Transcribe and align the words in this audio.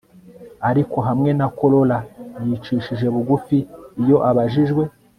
ariko, 0.69 0.97
hamwe 1.07 1.29
na 1.39 1.47
corolla 1.57 1.97
yicishije 2.47 3.05
bugufi 3.13 3.57
iyo 4.01 4.17
abajijwe 4.29 4.83